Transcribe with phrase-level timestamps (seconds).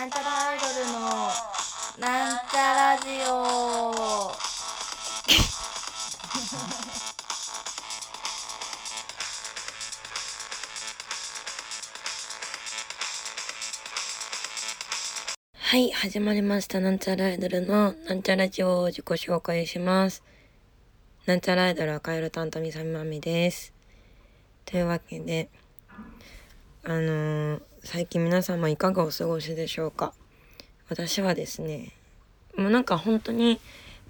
[0.00, 1.00] なんちゃらアイドルの
[1.98, 4.32] なんちゃラジオ。
[15.52, 16.80] はい始まりました。
[16.80, 20.22] なんちゃらアイドルのなんちゃラジオを自己紹介します。
[21.26, 23.74] なんちゃらアイドルはカエル担当みさみまみです。
[24.64, 25.50] というわけで
[26.84, 30.12] あのー、最近皆様いかがお過ごしでしょうか？
[30.90, 31.92] 私はですね
[32.54, 33.58] もうなんか本当に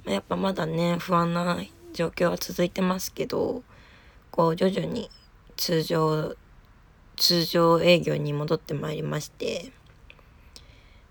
[0.05, 1.57] やっぱまだね不安な
[1.93, 3.63] 状況は続いてますけど
[4.33, 5.09] こう徐々に
[5.57, 6.35] 通常
[7.17, 9.71] 通常営業に戻ってまいりまして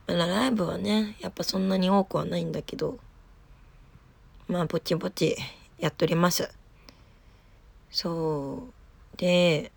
[0.05, 2.99] まだライブはねやっぱそんなに多くはないんだけど
[4.49, 5.37] まあぼちぼち
[5.77, 6.51] やっとります。
[7.89, 9.17] そう。
[9.17, 9.71] で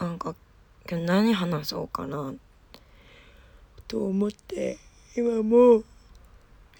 [0.00, 0.34] なんか
[0.88, 2.34] 今日何話そうかな
[3.88, 4.78] と思って
[5.16, 5.84] 今もう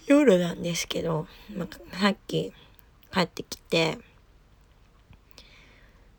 [0.07, 2.53] 夜なんですけど、まあ、さっき
[3.11, 3.97] 帰ってきて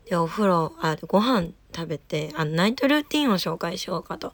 [0.08, 4.32] でお風呂あご飯食べてあナイトルーティンを紹介しようかと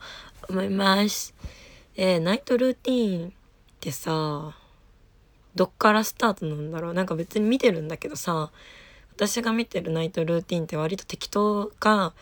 [0.49, 1.35] 思います。
[1.97, 3.33] えー、ナイトルーティーンっ
[3.81, 4.55] てさ
[5.55, 8.51] どっからスタートなんだろうなんか別に見てるんだけどさ
[9.15, 12.15] 私が見てるナイトルーティンって割と適当か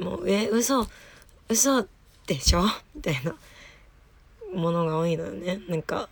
[0.00, 0.86] もうえ嘘。
[1.48, 1.86] 嘘
[2.26, 2.62] でしょ？
[2.94, 3.34] みたいな。
[4.54, 5.60] ものが多いのよね。
[5.68, 6.08] なんか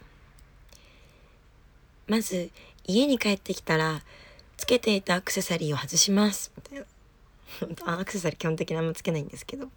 [2.06, 2.50] まず
[2.86, 4.02] 家に帰ってきたら
[4.56, 6.52] つけていたアクセサリーを外します。
[6.56, 6.78] みたい
[7.86, 7.98] な。
[8.00, 9.70] アクセサリー基本的にあんまつけないんですけど。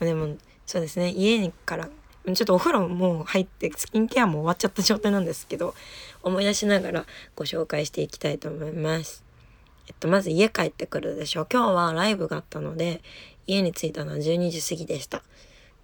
[0.00, 0.36] でも
[0.66, 1.10] そうですね。
[1.10, 1.88] 家から
[2.26, 5.74] ちょっとお風呂もう入ってスキンケアも終わっちゃった状態なんですけど
[6.22, 9.24] 思い出しながらご紹介していきたいと思います。
[9.90, 11.48] えっと、まず家帰ってくるでしょ。
[11.52, 13.02] 今日はライブがあったので
[13.48, 15.24] 家に着いたのは12時過ぎでした。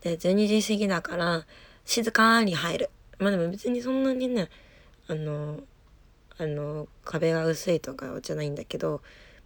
[0.01, 1.45] で12時過ぎだから
[1.85, 2.91] 静かに入る。
[3.19, 4.49] まあでも別にそんなにね
[5.09, 5.59] あの
[6.39, 9.00] あの壁が薄いとかじゃないんだけど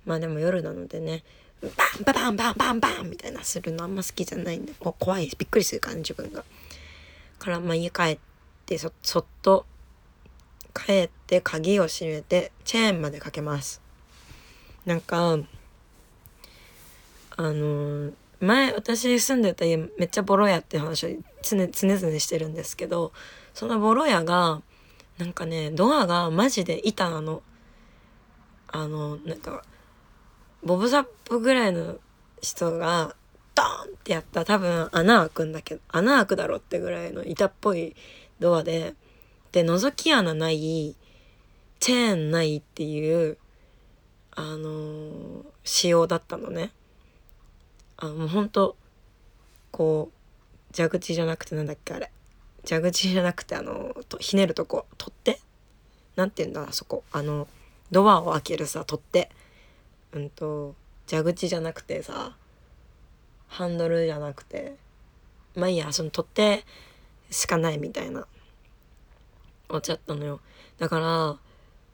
[0.04, 1.24] まあでも夜なのでね
[1.62, 6.44] バンバンバンバンバンバンみたいなするのあんま好きじゃないんで怖いびっくりするから自分が。
[7.38, 8.18] からまあ家帰っ
[8.66, 9.64] てそそっと
[10.74, 13.80] 帰って鍵を閉めてチェーンまでかけます
[14.90, 15.38] なんか
[17.36, 21.10] あの前私住んでた家めっちゃボロ屋って話を
[21.42, 23.12] 常々してるんですけど
[23.54, 24.62] そのボロ屋が
[25.16, 27.40] なんかねドアがマジで板なの
[28.66, 29.62] あのなんか
[30.64, 31.98] ボブサップぐらいの
[32.42, 33.14] 人が
[33.54, 37.94] ドーンってやった多分穴開くんだけど穴開くだろってぐらいの板っぽい
[38.40, 38.94] ドアで
[39.52, 40.96] で覗き穴ない
[41.78, 43.38] チェーンないっていう
[44.40, 46.72] あの、仕様だったのね。
[48.00, 48.76] あもうほんと
[49.70, 52.10] こう蛇口じゃなくてなんだっけあれ。
[52.66, 55.40] 蛇口じゃなくてあのとひねるとこ取っ手
[56.16, 57.04] なんて言うんだあそこ。
[57.12, 57.46] あの
[57.90, 59.30] ドアを開けるさ取っ手
[60.12, 60.74] うんと
[61.08, 62.36] 蛇口じゃなくてさ
[63.48, 64.76] ハンドルじゃなくて
[65.54, 66.64] まあいいやその取っ手
[67.30, 68.26] しかないみたいな。
[69.68, 70.40] おちゃったのよ。
[70.78, 71.36] だから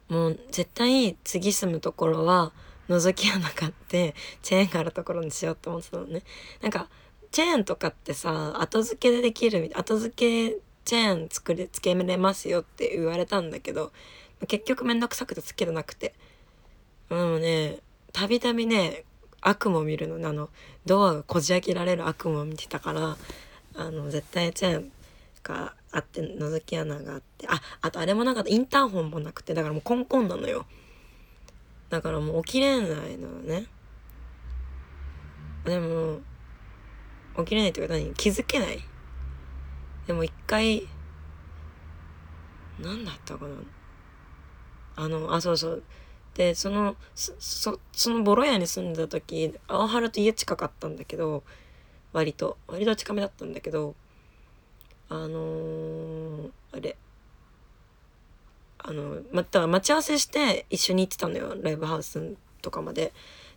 [0.08, 2.52] もう絶対次住むところは
[2.88, 6.22] 覗き穴買ってチェーンがあるところにしようと思ってたのね。
[6.62, 6.88] なんか
[7.32, 13.92] チェーンとかってさ後付けでできる後付けチェーン作れ付けれますよって言われたんだけど
[14.46, 16.14] 結局めんどくさくてつけれなくて。
[17.08, 17.78] もうね
[18.12, 19.04] たびたびね
[19.40, 20.26] 悪夢を見るのね。
[20.26, 20.48] あの
[20.86, 23.16] ドアがこじ開けられる悪夢を見てたから
[23.76, 24.92] あの絶対チェーン
[25.42, 27.46] があって覗き穴があって。
[27.48, 29.54] ああとあれもなかったインターホンもなくて。
[29.54, 30.66] だからもうコンコンなのよ。
[31.88, 33.66] だからもう起きれないのよね。
[35.64, 36.18] でも
[37.38, 38.12] 起きれないっていうか何？
[38.14, 38.78] 気づけない。
[40.06, 40.86] でも一回
[42.78, 43.54] 何だったかな？
[44.96, 45.82] あのあそうそう。
[46.34, 51.42] でそのそそのボロ屋に住んでた時青原と家近かったんだけど
[52.12, 52.58] 割と。
[52.66, 53.94] 割と近めだったんだけど
[55.08, 56.96] あのー、あれ
[58.78, 63.12] あのまた待ち合わせして一緒に行ってたのよライブハウスとかまで。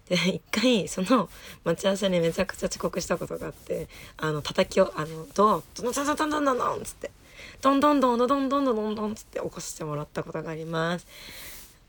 [0.07, 1.29] で一回その
[1.63, 3.87] 待ち合わせにめちゃくちゃ遅刻したことがあって
[4.17, 7.11] あの叩きをあのドアをドンドンドンドンドンドンつって
[7.61, 11.05] ドンドンドンドンドンドンドンドンつって起こしてもらったことがあります。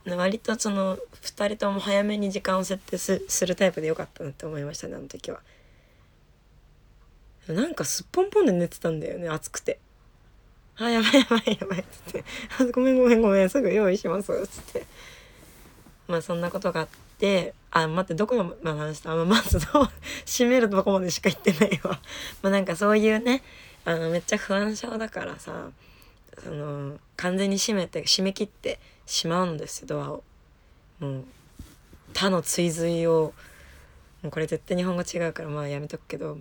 [0.06, 5.40] 割とその2人とも早めに時間を設定するタイプでよかったなって思いましたねあの時は
[7.52, 9.78] なんかすっぽんぽんで寝てたんだよね暑くて
[10.76, 12.24] 「あやばいやばいやばい」っつって
[12.72, 14.86] 「ごめんごめんごめんすぐ用意します」っつって。
[16.10, 16.88] まあそんなことがあっ
[17.18, 19.14] てあ待ってどこまで話した？
[19.24, 19.88] まず閉
[20.48, 22.00] めるとこまでしか行ってないわ。
[22.42, 23.42] まあなんかそういうね
[23.84, 25.70] あのめっちゃ不安症だからさ
[26.42, 30.24] その完全に閉めて締め切ってしまうんですよドアを。
[30.98, 31.24] もう
[32.12, 33.32] 他の追随を
[34.22, 36.38] もうこれ絶対日本語違うからまあやめとくけど、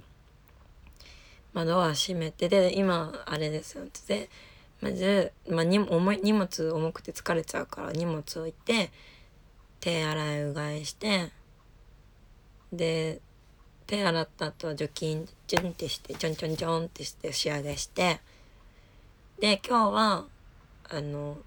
[1.54, 3.86] まあ、ドア閉めてで今あれですよ。
[4.08, 4.30] で
[4.82, 8.92] まず、まあ、に重い荷物重くて疲れちゃうから荷物置いて
[9.80, 11.32] 手洗いうがいして
[12.72, 13.20] で
[13.88, 18.22] 手洗った後は除菌チュンってしてちょんちょんちょんってして仕上げして
[19.40, 20.26] で今日は
[20.90, 21.38] あの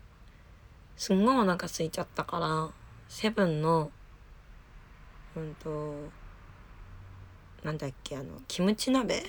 [0.96, 2.68] すんごいお腹空いちゃったから
[3.08, 3.90] セブンの
[5.36, 5.94] うんと
[7.62, 9.22] なんだっけあのキムチ鍋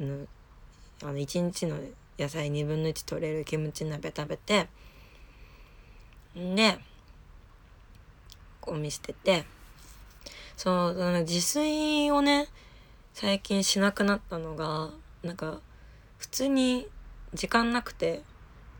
[0.00, 0.26] あの
[1.02, 1.76] あの1日の
[2.18, 4.68] 野菜2分の1取れるキムチ鍋食べて
[6.34, 6.78] で
[8.60, 9.44] ゴミ捨てて
[10.56, 12.46] そう自炊をね
[13.14, 14.90] 最近しなくなったのが
[15.22, 15.60] なんか
[16.18, 16.86] 普通に
[17.34, 18.22] 時間なくて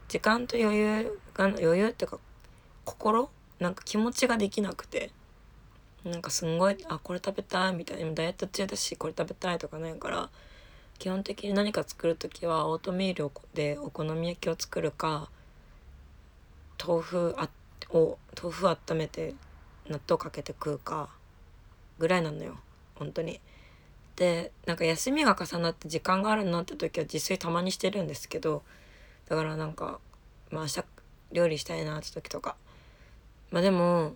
[0.08, 2.18] 時間と余裕が余裕っていうか
[2.84, 5.10] 心なんか気持ちができなくて
[6.04, 10.30] なんかすんごいあこれ食べたいみたいなダイエット中だしこれ食べたいとかないから
[11.00, 15.30] 基本的に何か作る時はオートミールでお好み焼きを作るか
[16.78, 17.36] 豆腐
[17.88, 19.34] を豆腐温めて
[19.88, 21.08] 納豆かけて食うか
[21.98, 22.58] ぐらいなのよ
[22.96, 23.40] 本当に。
[24.16, 28.62] でなんか休みが重なって時間があるなって時は自炊たまにしてるんですけど
[29.26, 30.00] だからなんか
[30.50, 30.84] まあ明日
[31.32, 32.56] 料理したいなって時とか
[33.50, 34.12] まあでも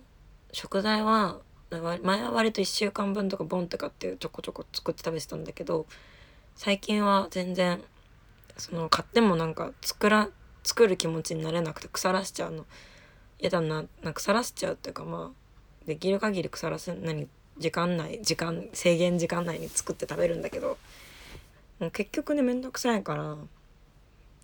[0.51, 1.39] 食材は
[1.71, 5.87] 前は割と1週間分とかボンとかってちょこちょこ作って食べてたんだけど
[6.55, 7.81] 最近は全然
[8.57, 10.29] その買ってもなんか作ら
[10.63, 12.65] 作る気持ちになれなくて腐らしちゃうの。
[13.39, 13.83] 嫌だな。
[14.01, 20.77] な腐らせちゃうっていうかまあできる限り腐らせ何時間内時間制限時間内に作って食べるんだけど
[21.79, 23.35] もう結局ねめんどくさいから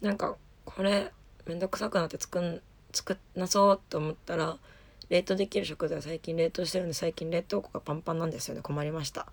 [0.02, 0.36] なんか
[0.66, 1.12] これ
[1.46, 2.62] めんどくさくなって作ん
[2.94, 4.58] 作なそうと思ったら
[5.10, 8.62] 冷凍できる食材最近冷凍してるんで最近冷凍庫がパンパンなんですよね。
[8.62, 9.28] 困りました。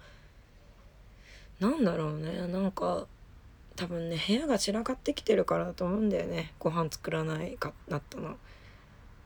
[1.60, 2.46] なんだろうね。
[2.48, 3.06] なんか
[3.76, 6.54] 多分ね部屋が散らかってきてるからだと思うんだよね。
[6.58, 8.36] ご飯作らないかなったの。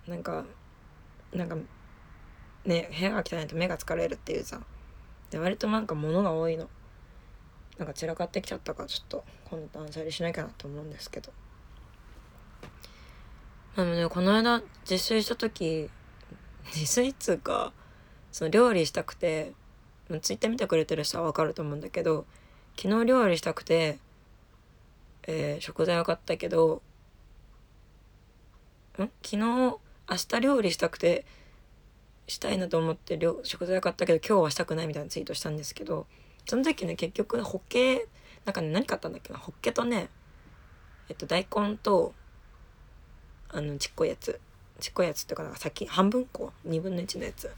[0.07, 0.45] なんか
[1.33, 1.57] なんか
[2.65, 4.61] ね部屋が汚いと目が疲れるっていうさ。
[5.31, 6.69] で割となんか物が多いの。
[7.79, 11.33] なんか散らかってきちゃったからちょっと今度断捨離しなきゃなと思うんですけど。
[13.77, 15.89] でもねこの間自炊した時
[16.67, 17.73] 自炊っつうか
[18.31, 19.53] その料理したくて
[20.21, 22.27] ツイッター見てくれてる人は分かると思うんだけど
[22.77, 23.99] 昨日料理したくて、
[25.27, 26.83] えー、食材を買ったけど
[28.99, 29.11] ん？
[29.23, 29.79] 昨日明
[30.09, 31.25] 日料理したくて
[32.27, 36.07] したいなと思って食材を買ったけど今日はしたくないみたいなツイートしたんですけど
[36.47, 38.07] その時ね結局ホッケ
[38.45, 40.09] なんかね何買ったんだっけなホッケとね
[41.09, 42.15] えっと大根と
[43.51, 44.41] あのちっこいやつ。
[44.81, 47.53] ちっこいやつっていうかなんか先半分こ2分の1のやつ。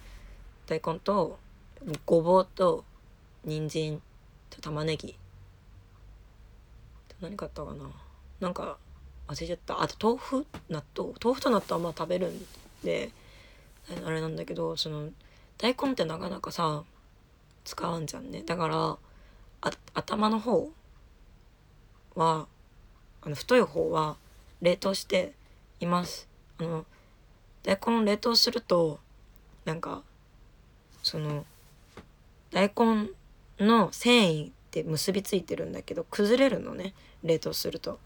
[0.66, 1.38] 大根と
[2.06, 2.84] ごぼうと
[3.44, 4.00] 人参
[4.50, 5.16] と玉ねぎ。
[7.20, 7.90] 何買ったかな。
[8.40, 8.78] なんか
[9.28, 9.82] 忘れちゃった。
[9.82, 11.12] あと豆腐納豆。
[11.22, 12.46] 豆腐と納豆はまあ食べるん
[12.82, 13.10] で
[14.04, 15.10] あれなんだけどその
[15.58, 16.84] 大根ってなかなかさ
[17.64, 18.42] 使わんじゃんね。
[18.44, 18.96] だから
[19.60, 20.70] あ頭の方
[22.14, 22.46] は
[23.22, 24.16] あの太い方は
[24.62, 25.32] 冷凍して
[25.80, 26.28] います。
[26.58, 26.86] あの
[27.62, 29.00] 大根冷凍すると
[29.64, 30.02] なんか
[31.02, 31.44] その
[32.54, 33.10] 大根
[33.58, 36.94] の繊維って結びついてるんだけど崩れるのね。
[37.24, 37.98] 冷凍すると。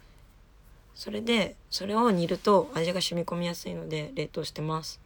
[0.95, 5.01] それでそれを煮ると味が染み込みやすいので冷凍してます。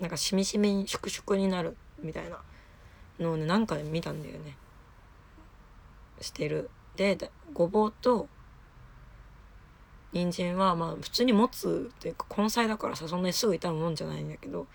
[0.00, 2.38] なんかしみしみに粛々になるみたいな。
[3.20, 4.56] のをね何回見たんだよね。
[6.20, 6.68] してる。
[6.96, 7.16] で
[7.54, 8.28] ごぼうと
[10.12, 14.66] 人参はまあ普通に持つっていうか根菜だからさそんなにすぐ炒むもんじゃないんだけど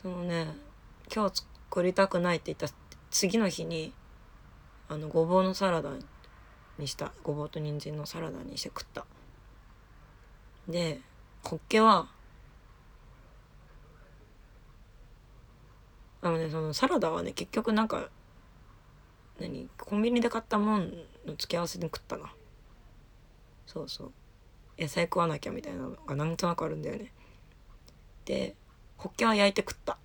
[0.00, 0.56] そのね
[1.14, 2.74] 今日作りたくないって言った
[3.10, 3.92] 次の日に
[4.88, 5.90] あのごぼうのサラダ
[6.78, 9.04] にしたごぼうと人参のサラダにして食った。
[10.68, 11.00] で
[11.42, 12.08] ホッケは
[16.20, 18.08] あのねそのサラダはね結局なんか
[19.40, 20.90] 何コンビニで買ったもん
[21.24, 22.32] の付け合わせで食ったな。
[23.66, 24.12] そうそう。
[24.78, 27.12] 野菜食わなきゃみたいなのがなんとなくあるんだよね。
[28.24, 28.54] で
[28.96, 29.98] ホッケは焼いて食った。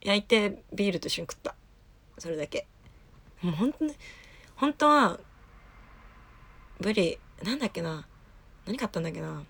[0.00, 1.54] 焼いてビールと一緒に食った。
[2.22, 2.68] それだけ。
[3.42, 3.94] もうほんとね
[4.54, 5.18] 本当は
[6.78, 8.06] ブリなんだっけな。
[8.64, 9.42] 何買ったんだっけな。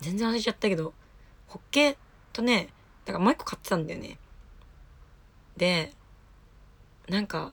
[0.00, 0.92] 全然忘れちゃったけど
[1.46, 1.96] ホッケ
[2.32, 2.70] とね
[3.04, 4.18] だからもう一個買ってたんだよね。
[5.56, 5.92] で
[7.08, 7.52] なんか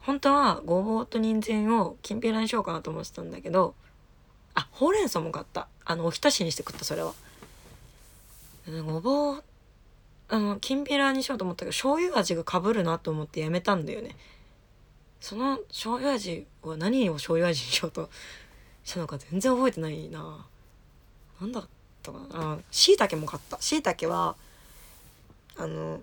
[0.00, 3.76] 本当はごぼうと人参をきんぴらにしようかなと思ってたんだけど
[4.56, 5.68] あほうれん草も買った。
[5.84, 7.14] あのおひたしにして食ったそれは。
[8.84, 9.44] ごぼう
[10.30, 14.14] あのきんぴらにしようと思ったけど醤油味がかぶるなと思ってやめたんだよね。
[15.20, 18.10] その醤油味は何を醤油味にしようと
[18.84, 20.46] したのか全然覚えてないな。
[21.40, 21.68] 何だっ
[22.02, 22.26] たかな。
[22.30, 23.60] あしいたけも買った。
[23.60, 24.36] しいたけは
[25.56, 26.00] あの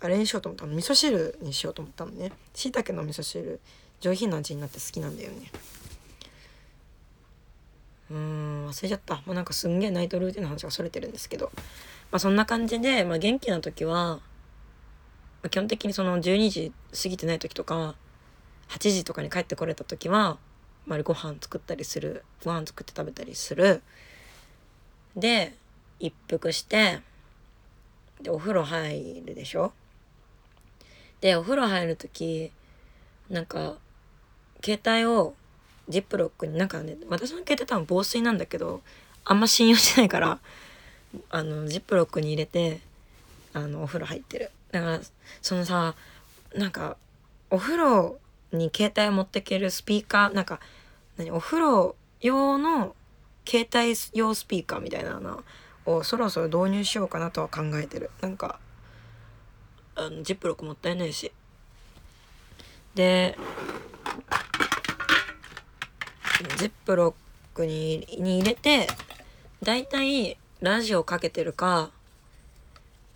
[0.00, 0.66] あれにしようと思った。
[0.66, 2.32] の味噌汁にしようと思ったのね。
[2.54, 3.60] しいたけの味噌汁
[4.00, 5.52] 上品な味になって好きなんだよね。
[8.10, 9.14] うーん忘れちゃった。
[9.14, 11.52] もうなんかすんげえナイトルーティンの話がそれてるんですけど。
[12.12, 14.20] まあそんな感じで、まあ、元気な時は、ま
[15.44, 17.96] あ、基本的にその12時過ぎてない時とか
[18.68, 20.38] 8時とかに帰ってこれた時は、
[20.86, 23.82] まあ、ご飯作ったりするご飯作って食べたりする。
[25.16, 25.54] で
[25.98, 27.00] 一服して
[28.20, 29.72] でお風呂入るでしょ？
[31.20, 32.52] でお風呂入る時
[33.30, 33.76] なんか
[34.64, 35.34] 携帯を
[35.88, 38.82] ジップロックになんかね私の携帯多分防水なんだけど
[39.24, 40.38] あんま信用してないから
[41.30, 42.80] あのジップロックに入れて
[43.52, 44.50] あのお風呂入ってる。
[44.70, 45.00] だから
[45.40, 45.94] そのさ
[46.54, 46.96] なんか
[47.50, 48.18] お風呂
[48.52, 50.60] に携帯持ってけるスピーカーなんか
[51.16, 52.94] 何お風呂用の
[53.46, 55.42] 携帯用スピーカーみたいなの
[55.84, 58.10] をそろそろ導入しようかなとは考えてる。
[58.20, 58.58] なんか
[59.94, 61.32] あのジップロックもったいないし。
[62.94, 63.38] で
[66.58, 67.14] ジップロッ
[67.54, 68.86] クにに入れて
[69.62, 71.90] だいたいラジオかけてるか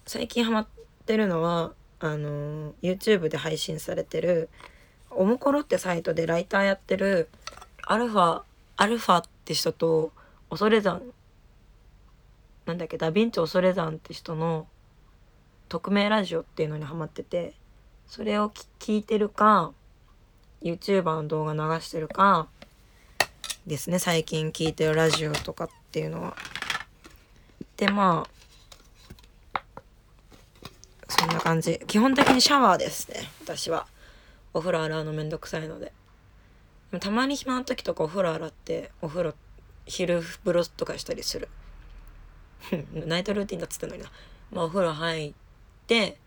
[0.04, 0.66] 最近ハマっ
[1.06, 4.48] てるのはあの YouTube で配信されてる
[5.12, 7.28] おもころってサイトでライターやってる
[7.84, 8.42] アルファ
[8.76, 10.10] アルファって人と
[10.50, 11.00] 恐山
[12.66, 14.66] なんだっけダヴィンチ恐山って人の
[15.68, 17.54] 匿名ラジオっていうのにハマってて
[18.08, 18.50] それを
[18.80, 19.70] 聞いてるか
[20.62, 22.48] YouTuber の動画流してるか
[23.68, 26.36] ですね最近聞いてるラジオとかっていうのは。
[27.76, 28.36] でまあ
[31.08, 31.80] そんな感じ。
[31.86, 33.30] 基本的にシャワーですね。
[33.44, 33.86] 私は。
[34.52, 35.92] お風呂洗うのめんどくさいので。
[37.00, 39.34] たまに暇な時とかお風呂洗ってお風呂
[39.86, 41.48] 昼風呂とかしたりする。
[42.92, 44.10] ナイトルーティンだっつってんのにな。
[44.50, 45.32] まあお風呂入っ
[45.86, 46.18] て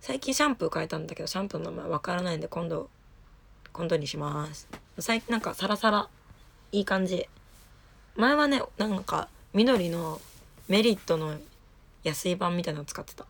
[0.00, 2.90] 最近シャンプー変えたんだけどシャンプーの名前わからないんで今度
[3.72, 4.68] 今度にします。
[4.98, 6.08] 最近なんかサラサラ。
[6.72, 7.28] いい感じ。
[8.16, 10.20] 前はねなんか緑の
[10.68, 11.36] メリットの
[12.02, 13.26] 安い版みたいなの使ってた。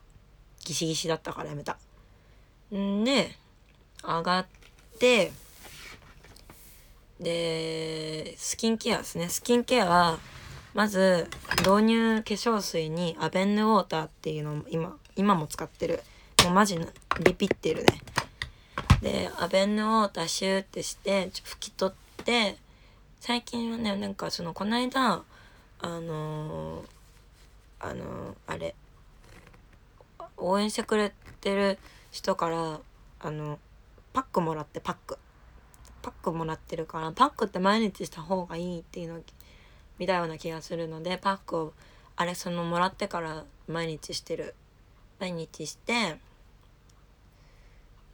[0.63, 1.77] ギシギシだったからやめた。
[2.75, 3.31] んで
[4.03, 4.45] 上がっ
[4.99, 5.31] て
[7.19, 9.29] でスキンケアですね。
[9.29, 10.19] スキンケアは
[10.73, 16.01] まず導入化粧水にアベンヌウォーターっていうのを今今も使ってる。
[16.43, 16.77] もうマジ
[17.23, 18.01] リピってるね。
[19.01, 22.57] でアベンヌウォーターシューってして拭き取って
[23.19, 25.23] 最近はねなんかそのこの間
[25.79, 26.85] あのー、
[27.85, 28.75] あのあれ。
[30.37, 31.79] 応援してくれてる
[32.11, 32.79] 人から
[33.19, 33.59] あの
[34.11, 35.17] パックもらってパック。
[36.01, 39.23] パックもらってるからパックって毎日した方がいいっていうのを
[39.97, 41.73] 見たような気がするのでパックを
[42.15, 44.55] あれそのもらってから毎日してる。
[45.19, 46.17] 毎日して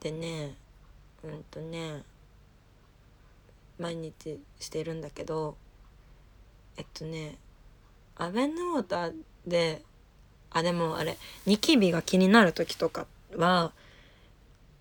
[0.00, 0.54] でね
[1.24, 2.02] うんとね
[3.78, 5.56] 毎日してるんだけど
[6.76, 7.38] えっとね
[8.16, 9.10] アベンヌウォータ
[9.46, 9.82] で
[10.50, 13.06] あでもあれニキビが気になる時とか
[13.36, 13.72] は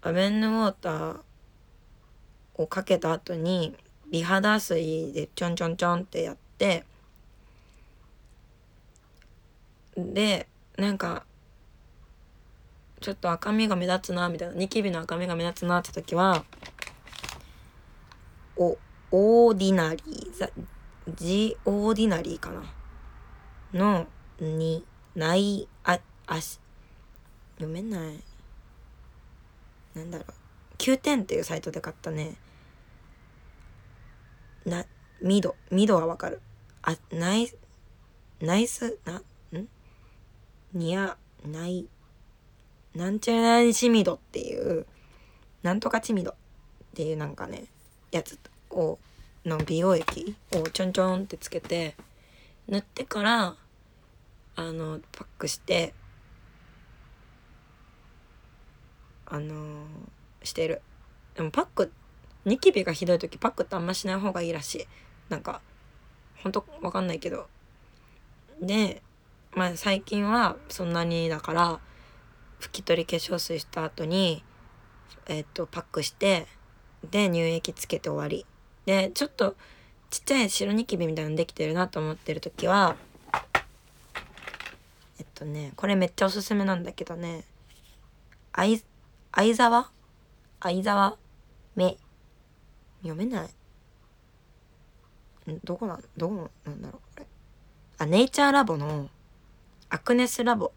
[0.01, 1.19] アベンヌウォーター
[2.55, 3.75] をかけた後に
[4.11, 6.83] 美肌水でちょんちょんちょんってやって
[9.97, 11.23] でなんか
[12.99, 16.43] ちょっと赤みが目立つなみたいなニキビの赤みが目立つなって時は
[18.57, 18.77] お
[19.11, 20.49] Ordinary ザ
[21.15, 22.61] The Ordinary かな？
[23.73, 24.07] の
[24.41, 24.83] に
[25.15, 26.59] ないああし
[27.55, 28.19] 読めない。
[29.93, 30.33] なんだろう。
[30.77, 32.35] Qoo10っていうサイトで買ったね。
[34.65, 34.85] な
[35.21, 36.41] ミドミドはわかる。
[36.81, 37.51] あナイ
[38.41, 39.21] ナイスな
[39.57, 39.67] ん？
[40.73, 41.85] にゃない
[42.95, 44.87] なんちゃらチミドっていう
[45.61, 46.33] なんとかチミドっ
[46.95, 47.65] ていうなんかね
[48.11, 48.39] やつ
[48.71, 48.97] を
[49.45, 51.95] の美容液をちょんちょんってつけて
[52.67, 53.55] 塗ってから
[54.61, 55.93] あのパックして
[59.31, 59.85] あの、
[60.43, 60.81] してる。
[61.35, 61.91] でもパック
[62.43, 64.87] ニキビがひどい時パックってあんましない方がいいらしい。
[65.29, 65.61] なんか
[66.43, 67.47] ほんとわかんないけど。
[68.61, 69.01] で
[69.53, 71.79] まあ最近はそんなにだから
[72.59, 74.43] 拭き取り化粧水した後に
[75.27, 76.47] えっ、とパックして
[77.09, 78.45] で乳液つけて終わり。
[78.85, 79.55] でちょっと
[80.09, 82.97] ちっちゃい白ニキビみたいなのできてるなと思ってる時は
[85.41, 87.43] とねこれめっちゃおすすめなんだけどね。
[88.53, 88.77] 相
[89.55, 89.89] 沢
[90.59, 91.17] 相沢
[91.75, 91.97] 目
[93.01, 93.49] 読めない。
[95.63, 97.25] どこなんどこなんだろうこれ。
[97.97, 99.09] あネイチャーラボの
[99.89, 100.71] アクネスラボ。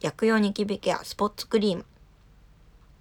[0.00, 1.82] 薬用ニキビケアスポーツクリーム。
[1.82, 1.84] っ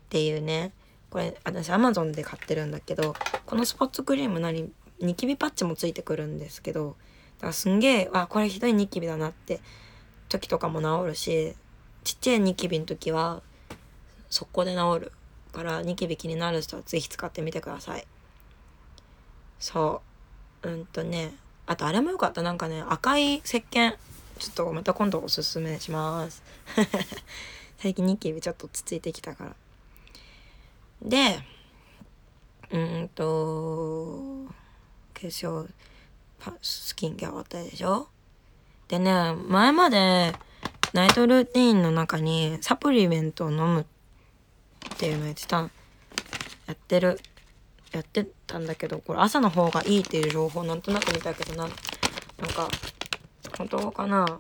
[0.10, 0.72] ていうね。
[1.10, 3.16] これ私アマゾンで買ってるんだけど
[3.48, 4.72] このスポーツクリーム何
[5.02, 6.96] ニキビパッチもついてくるんですけど
[7.38, 9.60] だからすんげえあこれひどいニキビだなって
[10.30, 11.56] 時とかも治るし
[12.04, 13.42] ちっちゃいニキビの時は
[14.30, 15.12] 速攻で治る
[15.52, 18.06] からニキビ気になる人は是非使ってみてください。
[19.60, 20.02] そ
[20.64, 20.70] う。
[20.70, 21.34] うんとね
[21.66, 22.42] あとあれもよかった。
[22.42, 23.98] なんかね赤い石鹸。
[24.38, 26.44] ちょっとまた今度おすすめします。
[27.80, 29.56] 最近ニキビちょっと落ち着いてきたから。
[31.02, 31.44] で
[32.72, 34.46] うんと
[35.14, 35.68] 化粧
[36.62, 38.08] スキンケア終わったでしょ？
[38.90, 40.34] でね前まで
[40.92, 45.70] ナイトルーティンの中にサプリメントを飲むっていうのやってたや
[46.74, 47.22] ってる。
[47.92, 51.64] やってたんだけどこれ朝の方がいいっていう情報なんとなく見たけどな。
[51.64, 51.74] なん
[52.52, 52.70] か
[53.58, 54.40] 本当かな。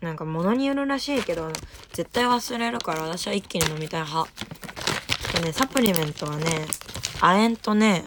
[0.00, 1.50] なんか物によるらしいけど
[1.92, 4.30] 絶対忘れるから私は一気に飲みたい派。
[5.38, 6.44] でねサプリメントはね
[7.20, 8.04] 亜鉛とね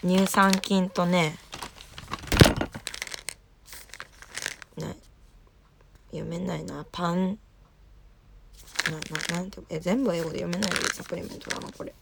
[0.00, 1.36] 乳酸菌とね
[6.22, 6.86] 読めないな。
[6.90, 7.38] パン。
[8.90, 10.70] なななんてえ全部英語で読めない？
[10.92, 11.94] サプリメントだなこれ。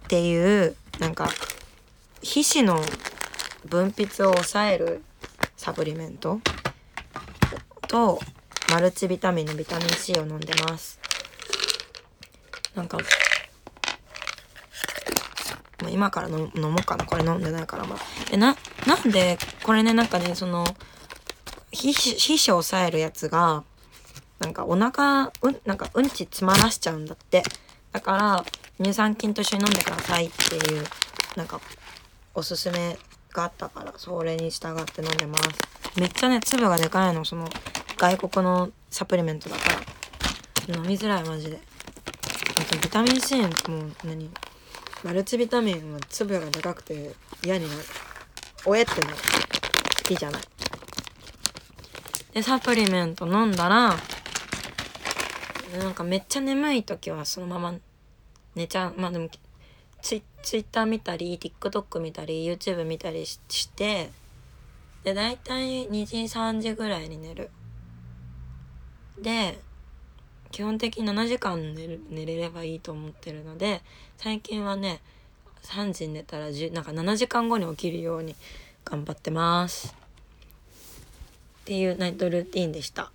[0.08, 1.30] ていうなんか
[2.22, 2.82] 皮脂の
[3.65, 5.03] 分泌を抑える
[5.55, 6.40] サプリメント
[7.88, 8.20] と
[8.72, 11.00] マルチビタミンのビタミン C を飲んでます。
[12.74, 12.98] なんか
[15.81, 17.05] まあ、今から飲もうかな。
[17.05, 18.00] これ飲んでないからまあ。
[18.31, 18.55] えな
[18.88, 20.64] なんでこれねなんかねその
[21.72, 23.64] 皮脂皮脂を抑えるやつが
[24.40, 27.44] なんかお腹うんなんかうんち詰まらしちゃうんだって。
[27.92, 28.46] だから
[28.81, 30.84] 乳酸菌と一緒に飲んでくださいっていう
[31.36, 31.60] なんか
[32.34, 32.98] おすすめ
[33.34, 36.00] があったからそれに従って飲んでます。
[36.00, 37.50] めっちゃね粒がでかいのその
[38.01, 39.64] 外国のサプリメントだか
[40.70, 41.59] ら飲みづらいマジで。
[42.59, 43.51] あとビタミン C もう
[44.03, 44.31] 何？
[45.03, 47.11] マルチビタミンは粒がでかくて
[47.44, 47.81] 嫌になる。
[48.66, 49.14] おえってなる。
[49.14, 50.42] 好きじゃない。
[52.33, 53.96] でサプリメント飲んだら
[55.77, 57.75] なんかめっちゃ眠い時はそのまま
[58.55, 58.96] 寝ちゃう。
[58.98, 59.29] まあでも
[60.01, 63.37] ツイツイッター見たり TikTok 見たり YouTube 見たりし
[63.70, 64.09] て
[65.03, 67.51] で大体2時3時ぐらいに寝る。
[69.22, 69.60] で
[70.51, 73.81] 基本的に7時間寝る寝れればいいと思ってるので
[74.18, 75.00] 最近はね
[75.64, 78.36] 3時に寝たら10なんか7時間後に起きるように
[78.84, 79.96] 頑張ってます。
[81.62, 83.12] っていうナイトルーティンでした。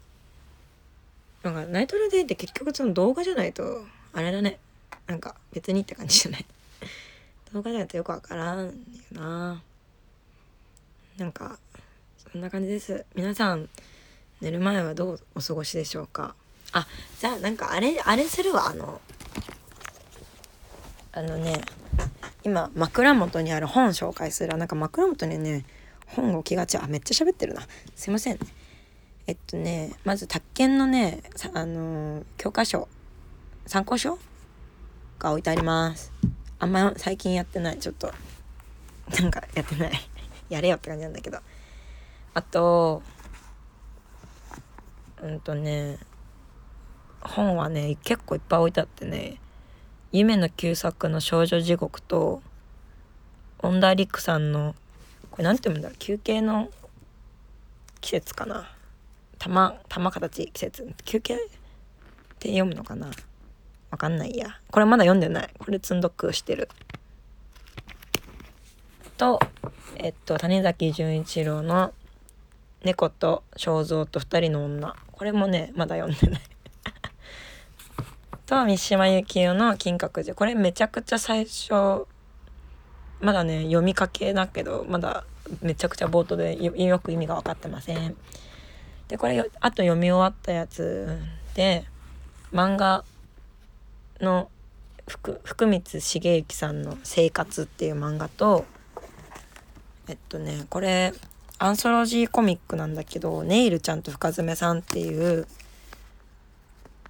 [1.42, 4.58] なんかナイトルーティンって結局その動画じゃないとあれだね。
[5.06, 6.46] なんか別にって感じじゃない。
[7.52, 8.72] 動画じゃないとよくわからんよ
[9.12, 9.62] な。
[11.18, 11.58] なんか
[12.32, 13.04] そんな感じです。
[13.14, 13.68] 皆さん
[14.40, 16.34] 寝る前はどうお過ごしでしょうか？
[16.72, 16.86] あ
[17.20, 18.68] じゃあなんかあれあれするわ。
[18.68, 19.00] あの
[21.12, 21.60] あのね
[22.44, 24.56] 今枕元にある本紹介する。
[24.56, 25.64] なんか枕元にね
[26.06, 26.76] 本置きがち。
[26.76, 27.62] あめっちゃ喋ってるな。
[27.94, 28.38] すいません。
[29.26, 31.22] えっとねまず宅建のね
[31.54, 32.88] あのー、教科書
[33.66, 34.18] 参考書
[35.18, 36.12] が置いてあります。
[36.58, 37.78] あんま最近やってない。
[37.78, 38.12] ちょっと
[39.20, 39.92] なんかやってない。
[40.50, 41.38] やれよって感じなんだけど。
[42.34, 43.02] あと
[45.22, 45.98] うんとね
[47.20, 49.40] 本はね結構いっぱい置いてあってね
[50.12, 52.42] 夢の旧作の少女地獄と
[53.60, 54.74] 恩田陸さんの
[55.30, 55.88] これ何て読むんだ？
[55.88, 56.68] ろう休憩の
[58.00, 58.70] 季節かな？
[59.38, 60.94] 玉玉形季節？
[61.04, 61.38] 休憩っ
[62.38, 63.10] て読むのかな？
[63.90, 64.58] わかんないや。
[64.70, 65.50] これまだ読んでない。
[65.58, 66.68] これ積んどくしてる。
[69.16, 69.40] と
[69.96, 71.92] えっと谷崎潤一郎の
[72.84, 76.40] 「猫と正蔵と二人の女」これもねまだ読んでない
[78.46, 82.06] と三島由紀夫の「金閣寺」これめちゃくちゃ最初
[83.20, 85.24] まだね読みかけだけどまだ
[85.62, 88.16] めちゃくちゃ冒頭でよく意味が分かってません。
[89.08, 91.18] でこれあと読み終わったやつ
[91.54, 91.86] で
[92.52, 93.04] 漫画
[94.20, 94.50] の
[95.06, 98.64] 福福光茂之さんの「生活」っていう漫画と
[100.08, 101.12] えっとねこれ
[101.58, 105.46] アンソロジーコミックなんだけどネイルちゃんと深爪さんっていう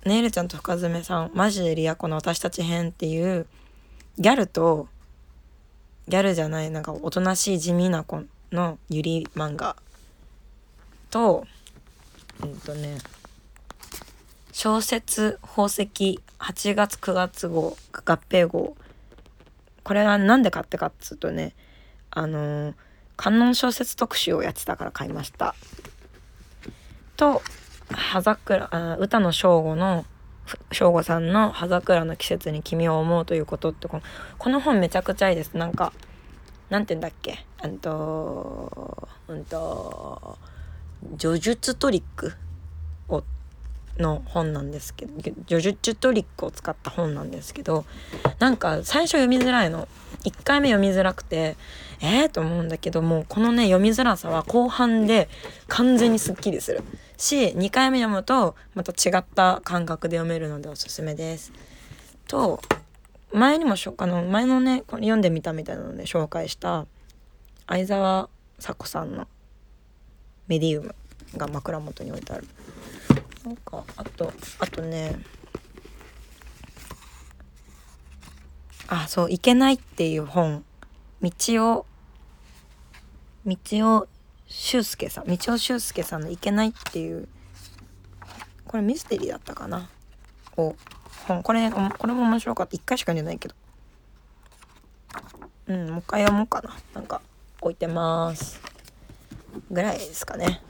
[0.04, 3.46] ネイルちゃんと深爪さんマジでリアコの私たち編っていう
[4.18, 4.88] ギャルと
[6.08, 9.76] ギャルじゃないなんかおとなしい地味な子のゆり漫画
[11.10, 11.44] と
[12.42, 12.98] うんとね
[14.52, 18.76] 小説宝石8月9月号合併号。
[19.82, 21.54] これは何で買ってかっつうとね
[22.10, 22.74] あのー、
[23.16, 25.54] 観音小説特集をやってたから買いました。
[27.16, 27.42] と
[27.90, 30.04] 葉桜あ歌の正吾の
[30.70, 34.02] 正吾さんの「葉桜の季節に君を思う」ということってこの
[34.38, 35.54] この本めちゃくちゃいいです。
[35.54, 35.92] なんか
[36.68, 37.44] なんて言うんだっけ？
[37.64, 40.38] うんとうんと
[41.18, 42.34] 叙述トリック
[43.08, 43.22] を
[43.98, 45.12] の本なんですけど
[45.48, 47.86] 叙述トリックを使った本なんですけど
[48.38, 49.88] なんか最初読みづらいの。
[50.24, 51.56] 1回目読みづらくて
[52.00, 55.28] えー、と思うんだけどもこのね読みづらさは後半で
[55.68, 56.82] 完全にすっきりする
[57.16, 61.52] し2回目読むとまた違った感覚で読めるのでおすすめです。
[62.28, 62.60] と
[63.32, 66.86] 前にもしょあの前のねこれ読んでみたみたいなので紹介した
[67.66, 68.28] 相沢
[68.58, 69.26] 佐子さんの
[70.48, 70.94] 「メディウム」
[71.36, 72.46] が枕元に置いてある。
[73.44, 75.20] なんかあとあとね
[78.88, 80.64] あそう「いけない」っていう本
[81.22, 81.30] 道
[81.72, 81.86] を
[83.46, 83.56] 道
[83.96, 84.08] を
[84.46, 87.28] 俊介さん道夫俊介さんの「いけない」っていう
[88.66, 89.88] これミステリーだったかな？
[90.56, 90.74] を
[91.26, 92.76] 本これこれも面白かった。
[92.76, 93.54] 1回しか読んでないけど。
[95.68, 96.76] うんもう一回読もうかな。
[96.94, 97.20] なんか
[97.60, 98.60] 置いてます。
[99.70, 100.62] ぐらいですかね。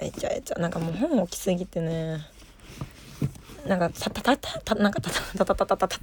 [0.00, 2.26] えちゃえちゃなんかもう本置きすぎてね。
[3.66, 5.96] なんかたたたたたなんかたたたたたたたって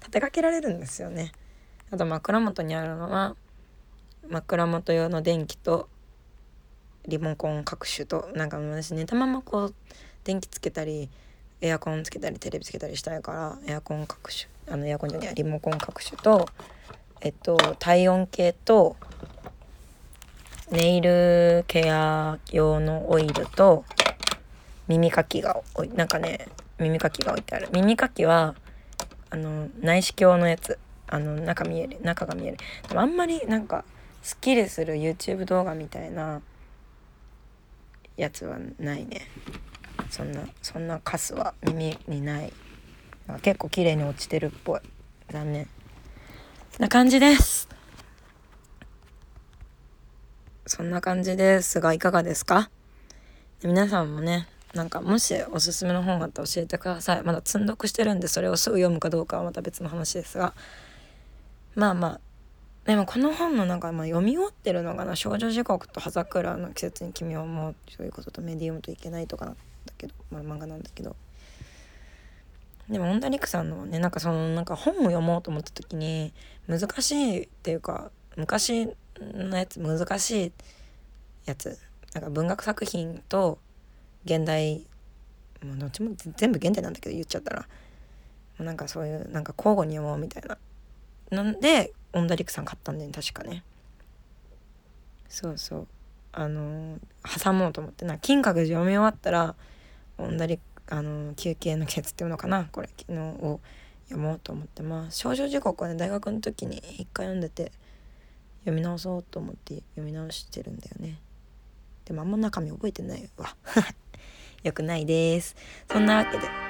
[0.00, 1.32] 立てかけられるんですよね
[1.90, 3.34] あと枕元にあるのは
[4.28, 5.88] 枕元用の電気と
[7.06, 9.74] リモコン各種となんか私寝たままこう
[10.24, 11.08] 電気つけたり
[11.60, 16.46] エアコンつけたりテレビつけたりしたいからエアコン各種あのエアコンじゃないリモコン各種と
[17.20, 18.96] えっと体温計と
[20.70, 23.84] ネイルケア用のオイルと
[24.86, 25.62] 耳かきが
[25.94, 26.48] なんかね
[26.78, 27.68] 耳かきが置いてある。
[27.72, 28.54] 耳かきは
[29.30, 30.78] あの内視鏡のやつ。
[31.08, 32.58] あの中見える中が見える。
[32.88, 33.84] でもあんまりなんか
[34.22, 36.42] すっきりする YouTube 動画みたいな
[38.16, 39.22] やつはないね。
[40.10, 42.52] そんなそんなカスは耳にない。
[43.42, 44.80] 結構綺麗に落ちてるっぽい。
[45.30, 45.68] 残念。
[46.78, 47.68] な感じです。
[50.66, 52.70] そんな感じですがいかがですか？
[53.62, 57.22] 皆さんもねなんかもしおすすめの本があったら教えてください。
[57.22, 60.54] まだ積んどくしてるんでそれをすぐ読むかどうかはまた別の話ですが。
[61.78, 62.20] まあまあ
[62.86, 65.14] でもこの本のなんかまあ読み終わってるのかな？
[65.14, 69.60] 少女時刻と葉桜の季節に君を思うそういうこととメディウムといけないとかなんだ
[69.96, 71.14] けど、まあ、漫画なんだけど。
[72.88, 76.32] でもオンダリクさんのねなんかそのなんか本を読もうと思った時に
[76.66, 78.88] 難しいっていうか昔
[79.20, 80.52] のやつ難しい
[81.44, 81.78] やつ
[82.14, 83.58] なんか文学作品と
[84.24, 84.84] 現代
[85.64, 87.68] もうどっちも全部現代なんだけど言っちゃったら。
[88.58, 90.58] なんかそういうなんか交互に読もうみたいな。
[91.30, 93.62] なんでオンダリクさん買ったんだよ確かね。
[95.28, 95.86] そうそう。
[96.32, 98.04] あのー、挟もうと思って。
[98.04, 99.54] な金閣寺読み終わったら
[100.18, 103.60] オンダリあのー、休憩の季節っていうのかなこれ昨日を
[104.08, 104.82] 読もうと思って。
[104.82, 107.72] ます少女時刻はね大学の時に一回読んでて
[108.60, 111.18] 読み直そうと思って読み直してるんだよね。
[112.04, 113.54] でもあんま中身覚えてないわ。
[114.62, 115.54] よくないです。
[115.90, 116.67] そんなわけで。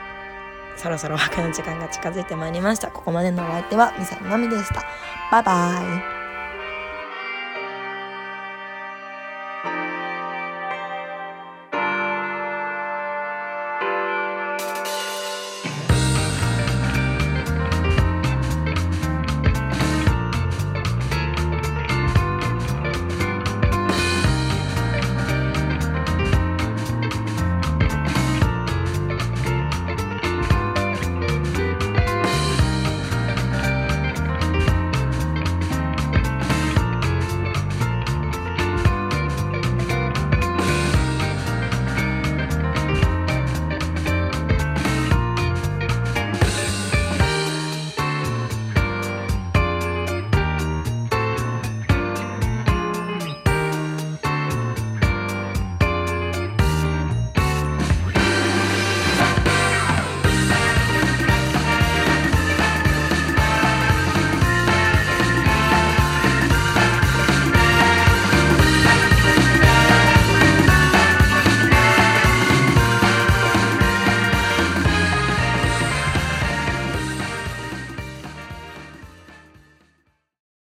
[0.79, 2.91] そろそろお別れの時間が近づいてまいりました。
[2.91, 4.85] ここまでのお相手はミサイのみでした。
[5.31, 5.81] バイバ
[6.15, 6.18] イ。